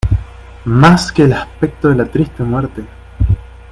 [0.65, 2.83] Más que el aspecto de la triste muerte.